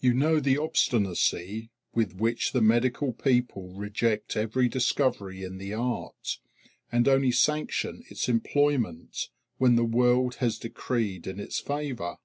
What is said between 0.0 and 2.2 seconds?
You know the obstinacy with